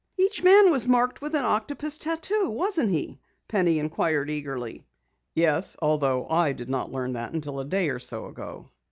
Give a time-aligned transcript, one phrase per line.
[0.17, 4.83] "Each man was marked with an octopus tattoo, wasn't he?" Penny inquired eagerly.
[5.35, 8.71] "Yes, although I did not learn that until a day or so ago.